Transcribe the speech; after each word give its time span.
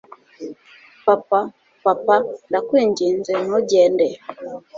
papa, 1.05 1.39
papa, 1.83 2.15
ndakwinginze 2.49 3.31
ntugende 3.45 4.07